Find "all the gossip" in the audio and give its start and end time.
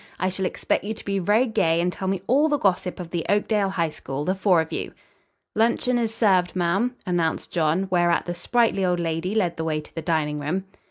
2.25-2.99